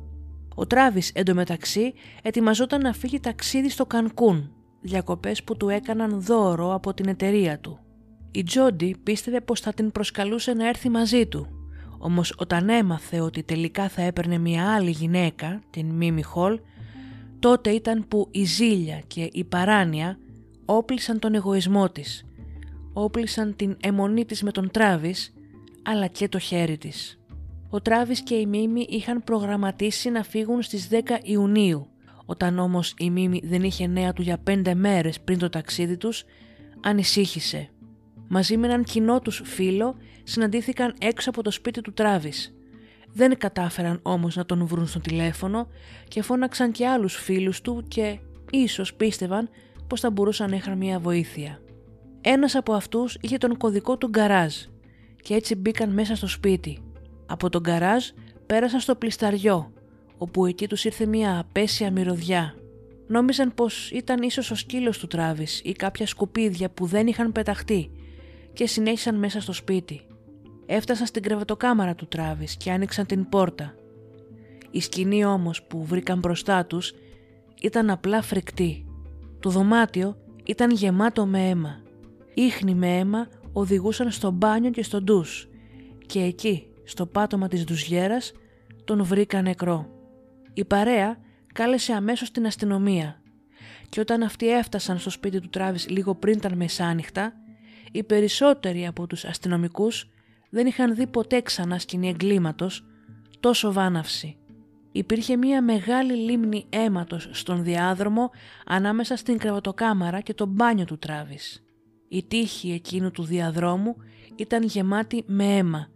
[0.55, 6.95] Ο Τράβης εντωμεταξύ ετοιμαζόταν να φύγει ταξίδι στο Κανκούν, διακοπές που του έκαναν δώρο από
[6.95, 7.79] την εταιρεία του.
[8.31, 11.58] Η Τζόντι πίστευε πως θα την προσκαλούσε να έρθει μαζί του,
[11.99, 16.61] όμως όταν έμαθε ότι τελικά θα έπαιρνε μια άλλη γυναίκα, την Μίμη Χολ,
[17.39, 20.19] τότε ήταν που η ζήλια και η παράνοια
[20.65, 22.25] όπλησαν τον εγωισμό της,
[22.93, 25.35] όπλησαν την αιμονή της με τον Τράβης,
[25.83, 27.19] αλλά και το χέρι της.
[27.71, 31.87] Ο Τράβης και η Μίμη είχαν προγραμματίσει να φύγουν στις 10 Ιουνίου.
[32.27, 36.25] Όταν όμως η Μίμη δεν είχε νέα του για πέντε μέρες πριν το ταξίδι τους,
[36.81, 37.69] ανησύχησε.
[38.29, 39.97] Μαζί με έναν κοινό τους φίλο
[40.29, 42.55] συναντήθηκαν έξω από το σπίτι του Τράβης.
[43.13, 45.69] Δεν κατάφεραν όμως να τον βρουν στο τηλέφωνο
[46.09, 48.19] και φώναξαν και άλλους φίλους του και
[48.51, 49.49] ίσως πίστευαν
[49.87, 51.61] πως θα μπορούσαν να είχαν μια βοήθεια.
[52.21, 54.55] Ένας από αυτούς είχε τον κωδικό του γκαράζ
[55.23, 56.83] και έτσι μπήκαν μέσα στο σπίτι.
[57.27, 58.05] Από τον γκαράζ
[58.47, 59.73] πέρασαν στο πλισταριό,
[60.19, 62.55] όπου εκεί τους ήρθε μια απέσια μυρωδιά.
[63.07, 67.91] Νόμιζαν πως ήταν ίσως ο σκύλος του Τράβης ή κάποια σκουπίδια που δεν είχαν πεταχτεί
[68.53, 70.03] και συνέχισαν μέσα στο σπίτι.
[70.71, 73.75] Έφτασαν στην κρεβατοκάμαρα του Τράβης και άνοιξαν την πόρτα.
[74.71, 76.95] Η σκηνή όμως που βρήκαν μπροστά τους
[77.61, 78.87] ήταν απλά φρικτή.
[79.41, 81.83] Το δωμάτιο ήταν γεμάτο με αίμα.
[82.35, 85.49] Ήχνη με αίμα οδηγούσαν στο μπάνιο και στο ντους
[86.07, 88.33] και εκεί, στο πάτωμα της ντουζιέρας,
[88.85, 89.89] τον βρήκαν νεκρό.
[90.53, 91.19] Η παρέα
[91.53, 93.23] κάλεσε αμέσως την αστυνομία
[93.89, 97.33] και όταν αυτοί έφτασαν στο σπίτι του Τράβης λίγο πριν τα μεσάνυχτα,
[97.93, 100.09] οι περισσότεροι από τους αστυνομικούς
[100.51, 102.85] δεν είχαν δει ποτέ ξανά σκηνή εγκλήματος
[103.41, 104.37] τόσο βάναυση.
[104.93, 108.31] Υπήρχε μια μεγάλη λίμνη αίματος στον διάδρομο
[108.67, 111.65] ανάμεσα στην κρεβατοκάμαρα και το μπάνιο του Τράβης.
[112.09, 113.97] Η τύχη εκείνου του διαδρόμου
[114.37, 115.89] ήταν γεμάτη με αίμα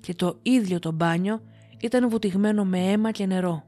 [0.00, 1.42] και το ίδιο το μπάνιο
[1.80, 3.64] ήταν βουτυγμένο με αίμα και νερό.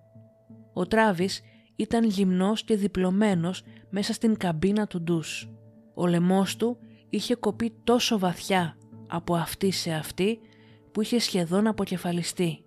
[0.72, 1.40] Ο Τράβης
[1.76, 5.50] ήταν γυμνός και διπλωμένος μέσα στην καμπίνα του ντους.
[5.94, 10.40] Ο λαιμός του είχε κοπεί τόσο βαθιά από αυτή σε αυτή
[10.92, 12.64] που είχε σχεδόν αποκεφαλιστεί.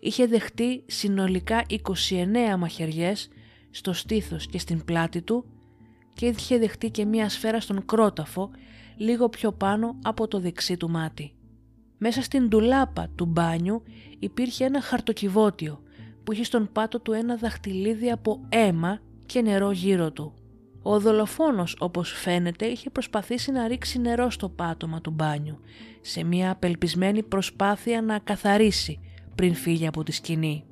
[0.00, 3.28] Είχε δεχτεί συνολικά 29 μαχαιριές
[3.70, 5.44] στο στήθος και στην πλάτη του
[6.12, 8.50] και είχε δεχτεί και μία σφαίρα στον κρόταφο
[8.96, 11.34] λίγο πιο πάνω από το δεξί του μάτι.
[11.98, 13.82] Μέσα στην ντουλάπα του μπάνιου
[14.18, 15.82] υπήρχε ένα χαρτοκιβώτιο
[16.24, 20.34] που είχε στον πάτο του ένα δαχτυλίδι από αίμα και νερό γύρω του.
[20.88, 25.60] Ο δολοφόνος όπως φαίνεται είχε προσπαθήσει να ρίξει νερό στο πάτωμα του μπάνιου
[26.00, 29.00] σε μια απελπισμένη προσπάθεια να καθαρίσει
[29.34, 30.64] πριν φύγει από τη σκηνή.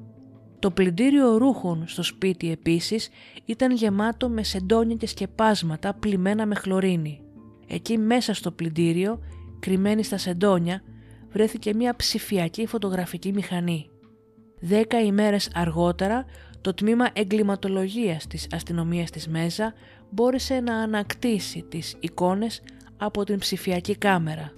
[0.59, 3.09] Το πλυντήριο ρούχων στο σπίτι επίσης
[3.45, 7.21] ήταν γεμάτο με σεντόνια και σκεπάσματα πλημμένα με χλωρίνη.
[7.69, 9.21] Εκεί μέσα στο πλυντήριο,
[9.59, 10.83] κρυμμένη στα σεντόνια,
[11.31, 13.89] βρέθηκε μια ψηφιακή φωτογραφική μηχανή.
[14.61, 16.25] Δέκα ημέρες αργότερα,
[16.65, 19.75] το τμήμα εγκληματολογίας της αστυνομίας της Μέζα
[20.11, 22.63] μπόρεσε να ανακτήσει τις εικόνες
[22.97, 24.53] από την ψηφιακή κάμερα.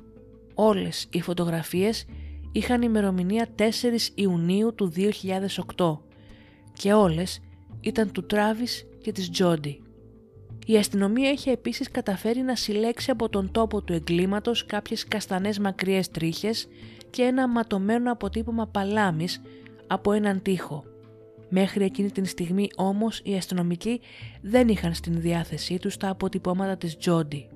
[0.54, 2.04] Όλες οι φωτογραφίες
[2.52, 3.62] είχαν ημερομηνία 4
[4.14, 4.92] Ιουνίου του
[5.76, 5.98] 2008
[6.72, 7.40] και όλες
[7.80, 9.82] ήταν του Τράβις και της Τζόντι.
[10.66, 16.10] Η αστυνομία είχε επίσης καταφέρει να συλλέξει από τον τόπο του εγκλήματος κάποιες καστανές μακριές
[16.10, 16.68] τρίχες
[17.10, 19.40] και ένα ματωμένο αποτύπωμα παλάμης
[19.86, 20.84] από έναν τοίχο.
[21.48, 24.00] Μέχρι εκείνη την στιγμή όμως οι αστυνομικοί
[24.42, 27.48] δεν είχαν στην διάθεσή τους τα αποτυπώματα της Τζόντι.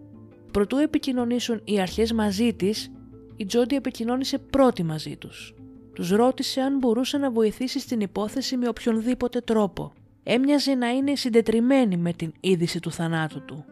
[0.53, 2.91] Προτού επικοινωνήσουν οι αρχές μαζί της,
[3.37, 5.55] η Τζόντι επικοινώνησε πρώτη μαζί τους.
[5.95, 9.93] Τους ρώτησε αν μπορούσε να βοηθήσει στην υπόθεση με οποιονδήποτε τρόπο.
[10.23, 13.65] Έμοιαζε να είναι συντετριμένη με την είδηση του θανάτου του.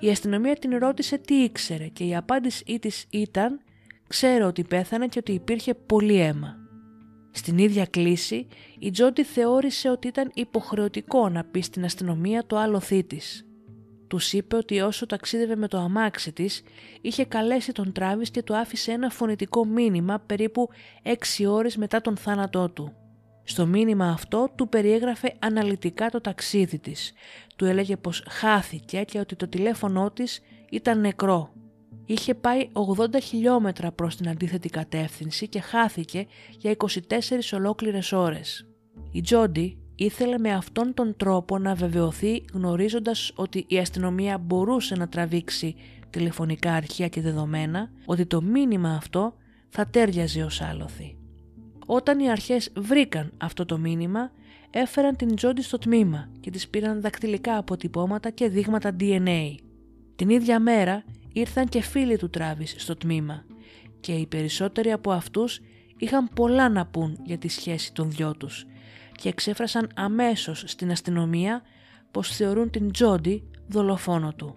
[0.00, 3.60] Η αστυνομία την ρώτησε τι ήξερε και η απάντησή της ήταν
[4.08, 6.61] «Ξέρω ότι πέθανε και ότι υπήρχε πολύ αίμα».
[7.34, 8.46] Στην ίδια κλίση,
[8.78, 13.46] η Τζόντι θεώρησε ότι ήταν υποχρεωτικό να πει στην αστυνομία το άλλο της.
[14.06, 16.62] Τους είπε ότι όσο ταξίδευε με το αμάξι της,
[17.00, 20.68] είχε καλέσει τον Τράβης και του άφησε ένα φωνητικό μήνυμα περίπου
[21.38, 22.92] 6 ώρες μετά τον θάνατό του.
[23.44, 27.12] Στο μήνυμα αυτό του περιέγραφε αναλυτικά το ταξίδι της.
[27.56, 30.40] Του έλεγε πως χάθηκε και ότι το τηλέφωνό της
[30.70, 31.52] ήταν νεκρό.
[32.12, 36.26] Είχε πάει 80 χιλιόμετρα προς την αντίθετη κατεύθυνση και χάθηκε
[36.58, 36.86] για 24
[37.52, 38.66] ολόκληρες ώρες.
[39.12, 45.08] Η Τζόντι ήθελε με αυτόν τον τρόπο να βεβαιωθεί γνωρίζοντας ότι η αστυνομία μπορούσε να
[45.08, 45.74] τραβήξει
[46.10, 49.34] τηλεφωνικά αρχεία και δεδομένα ότι το μήνυμα αυτό
[49.68, 51.16] θα τέριαζε ως άλοθη.
[51.86, 54.30] Όταν οι αρχές βρήκαν αυτό το μήνυμα,
[54.70, 59.54] έφεραν την Τζόντι στο τμήμα και της πήραν δακτυλικά αποτυπώματα και δείγματα DNA.
[60.16, 63.44] Την ίδια μέρα ήρθαν και φίλοι του Τράβης στο τμήμα
[64.00, 65.60] και οι περισσότεροι από αυτούς
[65.96, 68.66] είχαν πολλά να πούν για τη σχέση των δυο τους
[69.12, 71.62] και εξέφρασαν αμέσως στην αστυνομία
[72.10, 74.56] πως θεωρούν την Τζόντι δολοφόνο του.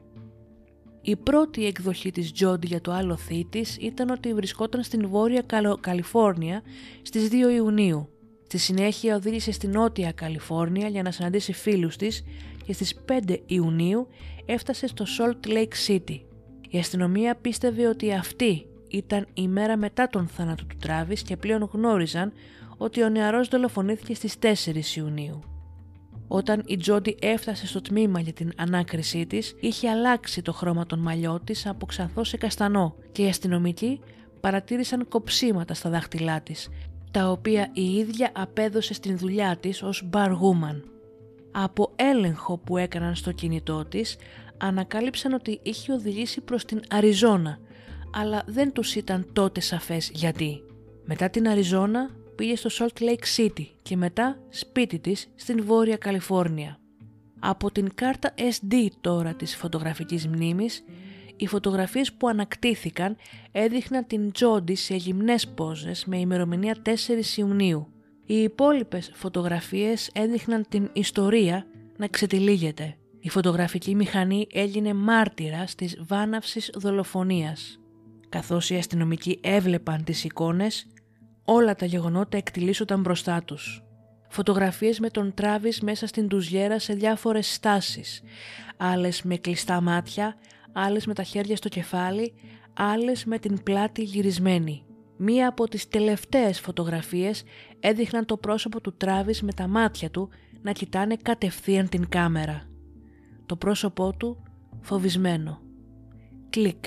[1.01, 3.17] Η πρώτη εκδοχή της Τζόντι για το άλλο
[3.49, 5.43] της ήταν ότι βρισκόταν στην Βόρεια
[5.79, 6.61] Καλιφόρνια
[7.01, 8.09] στις 2 Ιουνίου.
[8.47, 12.23] Στη συνέχεια οδήγησε στην Νότια Καλιφόρνια για να συναντήσει φίλους της
[12.65, 14.07] και στις 5 Ιουνίου
[14.45, 16.19] έφτασε στο Salt Lake City.
[16.75, 21.69] Η αστυνομία πίστευε ότι αυτή ήταν η μέρα μετά τον θάνατο του Τράβης και πλέον
[21.73, 22.33] γνώριζαν
[22.77, 25.43] ότι ο νεαρός δολοφονήθηκε στις 4 Ιουνίου.
[26.27, 30.99] Όταν η Τζόντι έφτασε στο τμήμα για την ανάκρισή της, είχε αλλάξει το χρώμα των
[30.99, 33.99] μαλλιών της από ξανθό σε καστανό και οι αστυνομικοί
[34.39, 36.69] παρατήρησαν κοψίματα στα δάχτυλά της,
[37.11, 40.81] τα οποία η ίδια απέδωσε στην δουλειά της ως woman.
[41.51, 44.17] Από έλεγχο που έκαναν στο κινητό της,
[44.57, 47.59] ανακάλυψαν ότι είχε οδηγήσει προς την Αριζόνα,
[48.13, 50.63] αλλά δεν τους ήταν τότε σαφές γιατί.
[51.05, 56.79] Μετά την Αριζόνα πήγε στο Salt Lake City και μετά σπίτι της στην Βόρεια Καλιφόρνια.
[57.39, 60.83] Από την κάρτα SD τώρα της φωτογραφικής μνήμης,
[61.35, 63.15] οι φωτογραφίες που ανακτήθηκαν
[63.51, 67.87] έδειχναν την Τζόντι σε γυμνές πόζες με ημερομηνία 4 Ιουνίου.
[68.25, 71.65] Οι υπόλοιπες φωτογραφίες έδειχναν την ιστορία
[71.97, 72.97] να ξετυλίγεται.
[73.25, 77.79] Η φωτογραφική μηχανή έγινε μάρτυρας της βάναυσης δολοφονίας.
[78.29, 80.87] Καθώς οι αστυνομικοί έβλεπαν τις εικόνες,
[81.43, 83.83] όλα τα γεγονότα εκτιλήσονταν μπροστά τους.
[84.29, 88.21] Φωτογραφίες με τον Τράβης μέσα στην τουζιέρα σε διάφορες στάσεις,
[88.77, 90.35] άλλες με κλειστά μάτια,
[90.73, 92.33] άλλες με τα χέρια στο κεφάλι,
[92.73, 94.85] άλλες με την πλάτη γυρισμένη.
[95.17, 97.43] Μία από τις τελευταίες φωτογραφίες
[97.79, 100.29] έδειχναν το πρόσωπο του Τράβης με τα μάτια του
[100.61, 102.73] να κοιτάνε κατευθείαν την κάμερα.
[103.45, 104.43] Το πρόσωπό του
[104.81, 105.61] φοβισμένο.
[106.49, 106.85] Κλικ.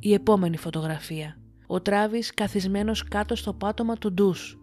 [0.00, 1.38] Η επόμενη φωτογραφία.
[1.66, 4.58] Ο Τράβης καθισμένος κάτω στο πάτωμα του ντους.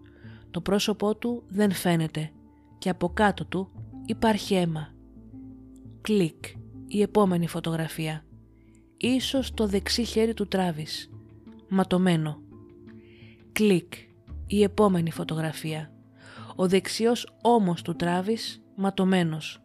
[0.51, 2.31] Το πρόσωπό του δεν φαίνεται
[2.77, 3.71] και από κάτω του
[4.05, 4.93] υπάρχει αίμα.
[6.01, 6.45] Κλικ.
[6.87, 8.25] Η επόμενη φωτογραφία.
[8.97, 11.09] Ίσως το δεξί χέρι του Τράβης.
[11.69, 12.41] Ματωμένο.
[13.51, 13.93] Κλικ.
[14.47, 15.93] Η επόμενη φωτογραφία.
[16.55, 19.61] Ο δεξιός ώμος του Τράβης ματωμένος.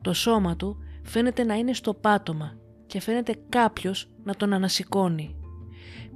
[0.00, 0.76] Το σώμα του
[1.10, 5.36] φαίνεται να είναι στο πάτωμα και φαίνεται κάποιος να τον ανασηκώνει.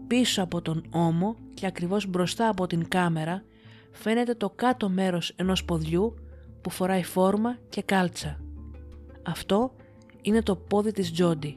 [0.06, 3.44] Πίσω από τον ώμο και ακριβώς μπροστά από την κάμερα
[3.90, 6.14] φαίνεται το κάτω μέρος ενός ποδιού
[6.60, 8.40] που φοράει φόρμα και κάλτσα.
[9.22, 9.74] Αυτό
[10.22, 11.56] είναι το πόδι της Τζόντι.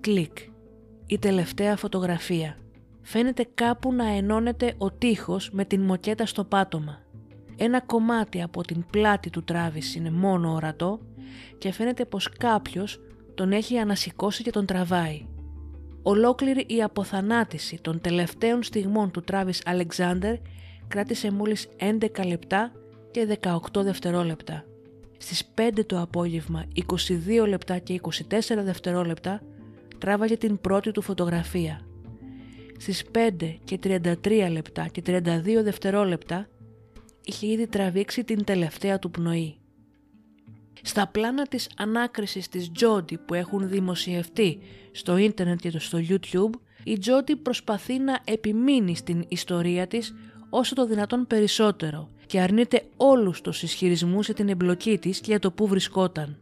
[0.00, 0.38] Κλικ.
[1.06, 2.58] Η τελευταία φωτογραφία.
[3.02, 6.98] Φαίνεται κάπου να ενώνεται ο τείχος με την μοκέτα στο πάτωμα.
[7.60, 11.00] Ένα κομμάτι από την πλάτη του Τράβης είναι μόνο ορατό
[11.58, 13.00] και φαίνεται πως κάποιος
[13.34, 15.26] τον έχει ανασηκώσει και τον τραβάει.
[16.02, 20.34] Ολόκληρη η αποθανάτηση των τελευταίων στιγμών του Τράβις Αλεξάνδερ
[20.88, 22.72] κράτησε μόλις 11 λεπτά
[23.10, 24.64] και 18 δευτερόλεπτα.
[25.18, 29.42] Στις 5 το απόγευμα, 22 λεπτά και 24 δευτερόλεπτα,
[29.98, 31.80] τράβαγε την πρώτη του φωτογραφία.
[32.78, 36.48] Στις 5 και 33 λεπτά και 32 δευτερόλεπτα,
[37.28, 39.56] είχε ήδη τραβήξει την τελευταία του πνοή.
[40.82, 44.58] Στα πλάνα της ανάκρισης της Τζόντι που έχουν δημοσιευτεί
[44.92, 50.14] στο ίντερνετ και στο YouTube, η Τζόντι προσπαθεί να επιμείνει στην ιστορία της
[50.50, 55.38] όσο το δυνατόν περισσότερο και αρνείται όλους τους ισχυρισμούς για την εμπλοκή της και για
[55.38, 56.38] το που βρισκόταν.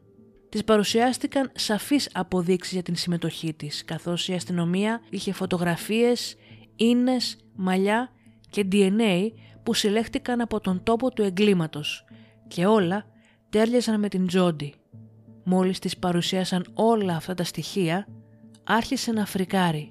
[0.49, 6.37] Της παρουσιάστηκαν σαφείς αποδείξεις για την συμμετοχή της, καθώς η αστυνομία είχε φωτογραφίες,
[6.77, 8.13] ίνες, μαλλιά
[8.51, 9.31] και DNA
[9.67, 12.05] που συλλέχτηκαν από τον τόπο του εγκλήματος
[12.49, 13.05] και όλα
[13.49, 14.75] τέριαζαν με την Τζόντι.
[15.45, 18.07] Μόλις της παρουσίασαν όλα αυτά τα στοιχεία,
[18.65, 19.89] άρχισε να φρικάρει.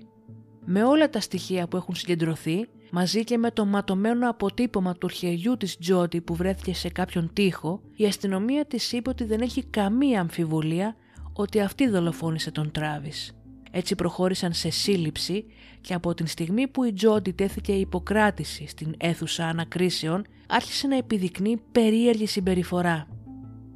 [0.66, 5.58] Με όλα τα στοιχεία που έχουν συγκεντρωθεί, μαζί και με το ματωμένο αποτύπωμα του χεριού
[5.58, 10.20] της Τζόντι που βρέθηκε σε κάποιον τοίχο, η αστυνομία της είπε ότι δεν έχει καμία
[10.20, 10.96] αμφιβολία
[11.34, 13.45] ότι αυτή δολοφόνησε τον Τράβης.
[13.78, 15.46] Έτσι προχώρησαν σε σύλληψη
[15.82, 21.62] και από την στιγμή που η Τζόντι τέθηκε υποκράτηση στην αίθουσα ανακρίσεων, άρχισε να επιδεικνύει
[21.72, 23.08] περίεργη συμπεριφορά.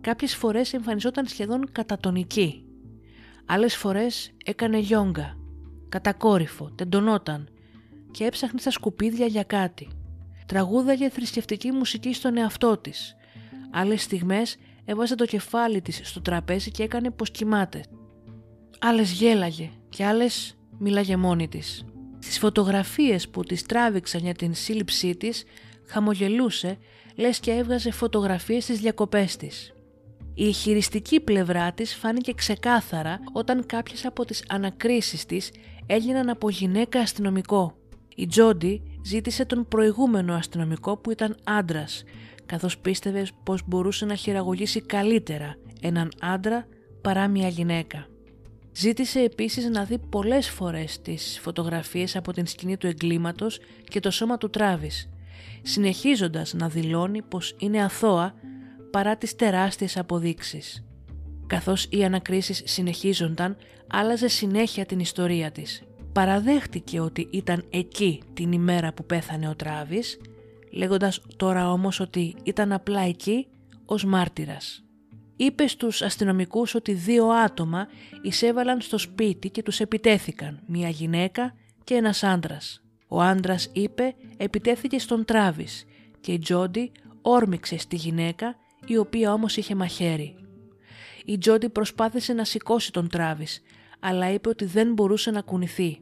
[0.02, 2.64] Κάποιες φορές εμφανιζόταν σχεδόν κατατονική.
[3.46, 5.38] Άλλες φορές έκανε γιόγκα,
[5.90, 7.50] κατακόρυφο, τεντωνόταν
[8.12, 9.88] και έψαχνε στα σκουπίδια για κάτι.
[10.46, 13.16] Τραγούδαγε θρησκευτική μουσική στον εαυτό της.
[13.72, 17.84] Άλλες στιγμές έβαζε το κεφάλι της στο τραπέζι και έκανε πως κοιμάται.
[18.80, 21.86] Άλλες γέλαγε και άλλες μίλαγε μόνη της.
[22.20, 25.44] Στις φωτογραφίες που της τράβηξαν για την σύλληψή της,
[25.86, 26.78] χαμογελούσε,
[27.16, 29.74] λες και έβγαζε φωτογραφίες στις διακοπές της.
[30.34, 35.52] Η χειριστική πλευρά της φάνηκε ξεκάθαρα όταν κάποιες από τις ανακρίσεις της
[35.86, 37.78] έγιναν από γυναίκα αστυνομικό.
[38.16, 42.04] Η Τζόντι ζήτησε τον προηγούμενο αστυνομικό που ήταν άντρας,
[42.46, 46.68] καθώς πίστευε πως μπορούσε να χειραγωγήσει καλύτερα έναν άντρα
[47.02, 48.08] παρά μια γυναίκα.
[48.74, 54.12] Ζήτησε επίσης να δει πολλές φορές τις φωτογραφίες από την σκηνή του εγκλήματος και το
[54.12, 55.10] σώμα του Τράβης,
[55.62, 58.34] συνεχίζοντας να δηλώνει πως είναι αθώα
[58.92, 60.84] παρά τις τεράστιες αποδείξεις.
[61.48, 65.84] Καθώς οι ανακρίσεις συνεχίζονταν, άλλαζε συνέχεια την ιστορία της.
[66.14, 70.20] Παραδέχτηκε ότι ήταν εκεί την ημέρα που πέθανε ο Τράβης,
[70.72, 73.48] λέγοντας τώρα όμως ότι ήταν απλά εκεί
[73.86, 74.84] ως μάρτυρας.
[75.42, 77.88] Είπε στους αστυνομικούς ότι δύο άτομα
[78.22, 82.82] εισέβαλαν στο σπίτι και τους επιτέθηκαν, μια γυναίκα και ένας άντρας.
[83.08, 85.86] Ο άντρας είπε επιτέθηκε στον Τράβης
[86.22, 90.36] και η Τζόντι όρμηξε στη γυναίκα η οποία όμως είχε μαχαίρι.
[91.26, 93.62] Η Τζόντι προσπάθησε να σηκώσει τον Τράβης,
[94.00, 96.02] αλλά είπε ότι δεν μπορούσε να κουνηθεί.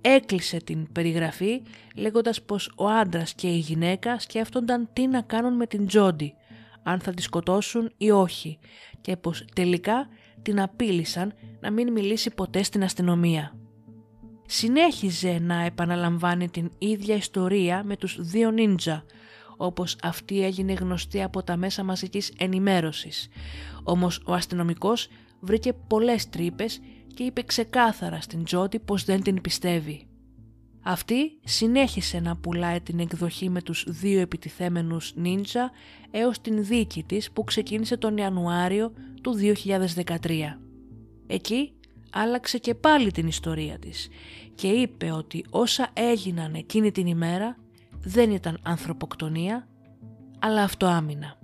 [0.00, 1.62] Έκλεισε την περιγραφή
[1.96, 6.34] λέγοντας πως ο άντρας και η γυναίκα σκέφτονταν τι να κάνουν με την Τζόντι,
[6.82, 8.58] αν θα τη σκοτώσουν ή όχι
[9.00, 10.08] και πως τελικά
[10.42, 13.56] την απείλησαν να μην μιλήσει ποτέ στην αστυνομία.
[14.46, 19.04] Συνέχιζε να επαναλαμβάνει την ίδια ιστορία με τους δύο νίντζα
[19.56, 23.28] όπως αυτή έγινε γνωστή από τα μέσα μαζικής ενημέρωσης.
[23.82, 25.08] Όμως ο αστυνομικός
[25.40, 26.80] βρήκε πολλές τρύπες
[27.14, 30.06] και είπε ξεκάθαρα στην Τζότι πως δεν την πιστεύει.
[30.82, 35.70] Αυτή συνέχισε να πουλάει την εκδοχή με τους δύο επιτιθέμενους νίντζα
[36.10, 38.92] έως την δίκη της που ξεκίνησε τον Ιανουάριο
[39.22, 39.38] του
[40.04, 40.58] 2013.
[41.26, 41.72] Εκεί
[42.10, 44.08] άλλαξε και πάλι την ιστορία της
[44.54, 47.56] και είπε ότι όσα έγιναν εκείνη την ημέρα
[48.00, 49.68] δεν ήταν ανθρωποκτονία,
[50.38, 51.38] αλλά αυτοάμυνα.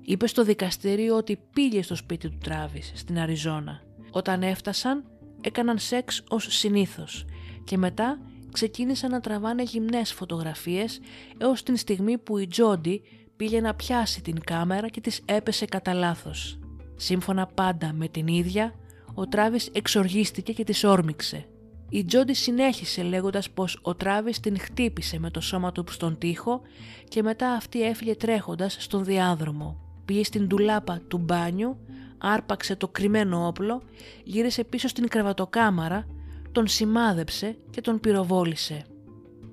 [0.00, 3.82] Είπε στο δικαστήριο ότι πήγε στο σπίτι του Τράβης στην Αριζόνα.
[4.10, 5.04] Όταν έφτασαν
[5.40, 7.24] έκαναν σεξ ως συνήθως
[7.64, 8.18] και μετά
[8.52, 11.00] ξεκίνησαν να τραβάνε γυμνές φωτογραφίες
[11.38, 13.02] έως την στιγμή που η Τζόντι
[13.36, 16.58] πήγε να πιάσει την κάμερα και της έπεσε κατά λάθος.
[16.96, 18.74] Σύμφωνα πάντα με την ίδια,
[19.14, 21.46] ο Τράβης εξοργίστηκε και της όρμηξε.
[21.88, 26.60] Η Τζόντι συνέχισε λέγοντας πως ο Τράβης την χτύπησε με το σώμα του στον τοίχο
[27.08, 29.76] και μετά αυτή έφυγε τρέχοντας στον διάδρομο.
[30.04, 31.78] Πήγε στην τουλάπα του μπάνιου,
[32.18, 33.82] άρπαξε το κρυμμένο όπλο,
[34.24, 36.06] γύρισε πίσω στην κρεβατοκάμαρα,
[36.52, 38.84] τον σημάδεψε και τον πυροβόλησε.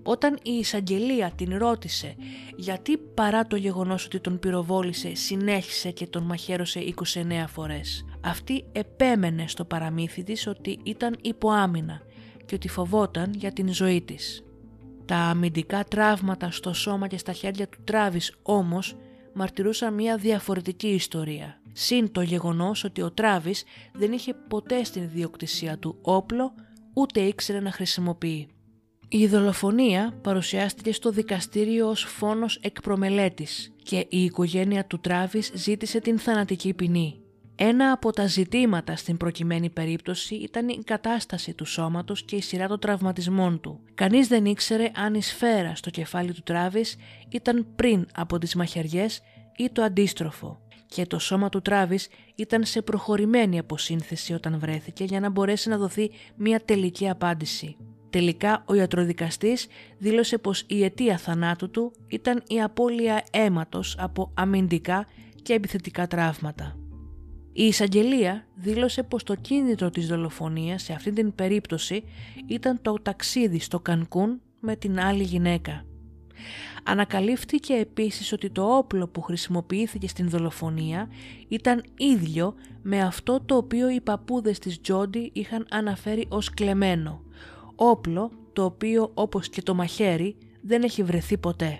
[0.03, 2.15] Όταν η εισαγγελία την ρώτησε
[2.55, 9.47] γιατί παρά το γεγονός ότι τον πυροβόλησε συνέχισε και τον μαχαίρωσε 29 φορές, αυτή επέμενε
[9.47, 12.01] στο παραμύθι της ότι ήταν υποάμυνα
[12.45, 14.43] και ότι φοβόταν για την ζωή της.
[15.05, 18.95] Τα αμυντικά τραύματα στο σώμα και στα χέρια του Τράβης όμως
[19.33, 21.61] μαρτυρούσαν μια διαφορετική ιστορία.
[21.71, 26.53] Συν το γεγονός ότι ο Τράβης δεν είχε ποτέ στην ιδιοκτησία του όπλο
[26.93, 28.47] ούτε ήξερε να χρησιμοποιεί.
[29.11, 35.99] Η δολοφονία παρουσιάστηκε στο δικαστήριο ως φόνος εκ προμελέτης και η οικογένεια του Τράβης ζήτησε
[35.99, 37.21] την θανατική ποινή.
[37.55, 42.67] Ένα από τα ζητήματα στην προκειμένη περίπτωση ήταν η κατάσταση του σώματος και η σειρά
[42.67, 43.79] των τραυματισμών του.
[43.93, 46.95] Κανείς δεν ήξερε αν η σφαίρα στο κεφάλι του Τράβης
[47.29, 49.21] ήταν πριν από τις μαχαιριές
[49.57, 55.19] ή το αντίστροφο και το σώμα του Τράβης ήταν σε προχωρημένη αποσύνθεση όταν βρέθηκε για
[55.19, 57.75] να μπορέσει να δοθεί μια τελική απάντηση.
[58.09, 65.07] Τελικά ο ιατροδικαστής δήλωσε πως η αιτία θανάτου του ήταν η απώλεια αίματος από αμυντικά
[65.41, 66.77] και επιθετικά τραύματα.
[67.53, 72.03] Η εισαγγελία δήλωσε πως το κίνητρο της δολοφονίας σε αυτή την περίπτωση
[72.47, 75.85] ήταν το ταξίδι στο Κανκούν με την άλλη γυναίκα.
[76.83, 81.09] Ανακαλύφθηκε επίσης ότι το όπλο που χρησιμοποιήθηκε στην δολοφονία
[81.47, 87.21] ήταν ίδιο με αυτό το οποίο οι παππούδες της Τζόντι είχαν αναφέρει ως κλεμμένο.
[87.75, 91.79] Όπλο το οποίο όπως και το μαχαίρι δεν έχει βρεθεί ποτέ.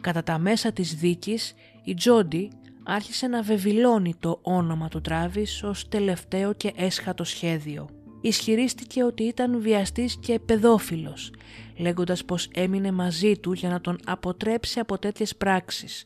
[0.00, 1.54] Κατά τα μέσα της δίκης
[1.84, 2.50] η Τζόντι
[2.82, 7.95] άρχισε να βεβηλώνει το όνομα του Τράβης ως τελευταίο και έσχατο σχέδιο.
[8.26, 11.32] Ισχυρίστηκε ότι ήταν βιαστής και παιδόφιλος,
[11.76, 16.04] λέγοντας πως έμεινε μαζί του για να τον αποτρέψει από τέτοιες πράξεις.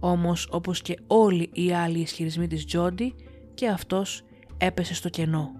[0.00, 3.14] Όμως όπως και όλοι οι άλλοι ισχυρισμοί της Τζόντι
[3.54, 4.22] και αυτός
[4.58, 5.52] έπεσε στο κενό.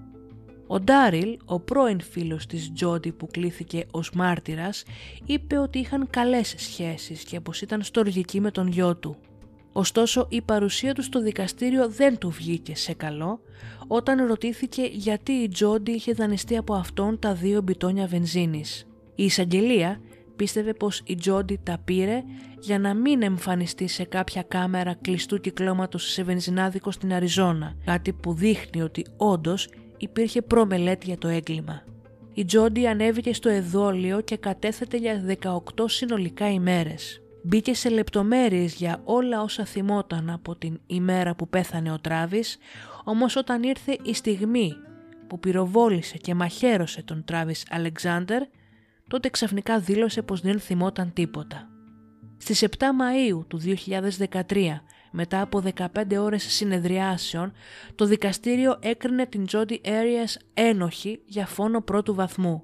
[0.67, 4.83] Ο Ντάριλ, ο πρώην φίλος της Τζόντι που κλήθηκε ως μάρτυρας,
[5.25, 9.17] είπε ότι είχαν καλές σχέσεις και πως ήταν στοργική με τον γιο του.
[9.73, 13.41] Ωστόσο η παρουσία του στο δικαστήριο δεν του βγήκε σε καλό
[13.87, 18.87] όταν ρωτήθηκε γιατί η Τζόντι είχε δανειστεί από αυτόν τα δύο μπιτόνια βενζίνης.
[19.14, 20.01] Η εισαγγελία
[20.37, 22.23] πίστευε πως η Τζόντι τα πήρε
[22.61, 28.35] για να μην εμφανιστεί σε κάποια κάμερα κλειστού κυκλώματος σε βενζινάδικο στην Αριζόνα, κάτι που
[28.35, 31.83] δείχνει ότι όντως υπήρχε προμελέτη για το έγκλημα.
[32.35, 37.21] Η Τζόντι ανέβηκε στο εδόλιο και κατέθεται για 18 συνολικά ημέρες.
[37.43, 42.59] Μπήκε σε λεπτομέρειες για όλα όσα θυμόταν από την ημέρα που πέθανε ο Τράβης,
[43.05, 44.74] όμως όταν ήρθε η στιγμή
[45.26, 48.43] που πυροβόλησε και μαχαίρωσε τον Τράβης Αλεξάνδερ,
[49.09, 51.68] τότε ξαφνικά δήλωσε πως δεν θυμόταν τίποτα.
[52.36, 55.86] Στις 7 Μαΐου του 2013, μετά από 15
[56.18, 57.53] ώρες συνεδριάσεων,
[57.95, 62.62] το δικαστήριο έκρινε την Jody Arias ένοχη για φόνο πρώτου βαθμού,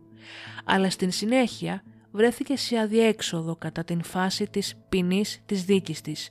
[0.64, 1.82] αλλά στην συνέχεια
[2.16, 6.30] βρέθηκε σε αδιέξοδο κατά την φάση της ποινής της δίκης της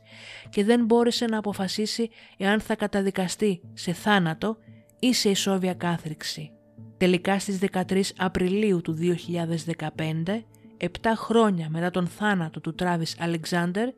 [0.50, 4.58] και δεν μπόρεσε να αποφασίσει εάν θα καταδικαστεί σε θάνατο
[5.00, 6.52] ή σε ισόβια κάθριξη.
[6.98, 10.44] Τελικά στις 13 Απριλίου του 2015,
[10.78, 13.90] 7 χρόνια μετά τον θάνατο του Τράβις Αλεξάνδερ,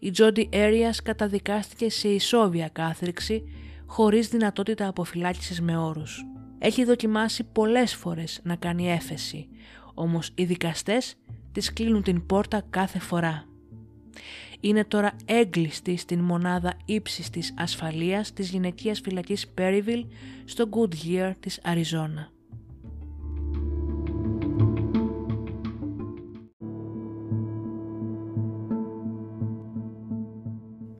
[0.00, 3.42] η Τζόντι Έριας καταδικάστηκε σε ισόβια κάθριξη
[3.86, 6.24] χωρίς δυνατότητα αποφυλάκησης με όρους.
[6.58, 9.48] Έχει δοκιμάσει πολλές φορές να κάνει έφεση,
[9.98, 11.14] όμως οι δικαστές
[11.52, 13.44] της κλείνουν την πόρτα κάθε φορά.
[14.60, 20.04] Είναι τώρα έγκλειστη στην μονάδα ύψης της ασφαλείας της γυναικείας φυλακής Perryville
[20.44, 22.30] στο Goodyear της Αριζόνα.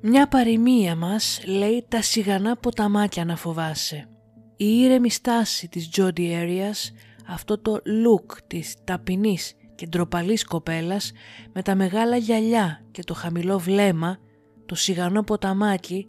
[0.00, 4.08] Μια παροιμία μας λέει τα σιγανά ποταμάκια να φοβάσαι.
[4.56, 6.92] Η ήρεμη στάση της Jodie Arias,
[7.28, 11.12] αυτό το look της ταπεινής και ντροπαλής κοπέλας
[11.52, 14.18] με τα μεγάλα γυαλιά και το χαμηλό βλέμμα,
[14.66, 16.06] το σιγανό ποταμάκι,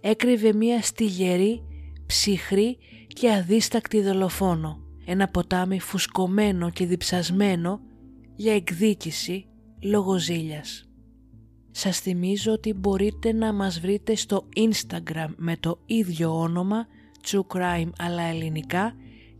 [0.00, 1.62] έκρυβε μια στιγερή,
[2.06, 4.78] ψυχρή και αδίστακτη δολοφόνο.
[5.06, 7.80] Ένα ποτάμι φουσκωμένο και διψασμένο
[8.36, 9.46] για εκδίκηση
[9.82, 10.86] λόγω ζήλιας.
[11.70, 16.86] Σας θυμίζω ότι μπορείτε να μας βρείτε στο Instagram με το ίδιο όνομα
[17.26, 18.94] True Crime αλλά ελληνικά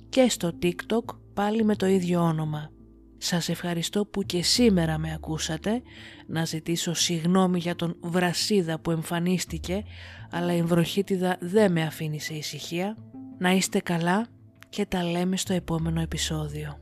[0.09, 2.71] και στο TikTok πάλι με το ίδιο όνομα.
[3.19, 5.83] Σας ευχαριστώ που και σήμερα με ακούσατε,
[6.27, 9.83] να ζητήσω συγνώμη για τον βρασίδα που εμφανίστηκε,
[10.31, 12.97] αλλά η βροχίτιδα δεν με αφήνει σε ησυχία.
[13.39, 14.27] Να είστε καλά
[14.69, 16.82] και τα λέμε στο επόμενο επεισόδιο.